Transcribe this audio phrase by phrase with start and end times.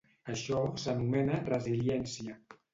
[0.35, 2.39] Això s'anomena resiliència.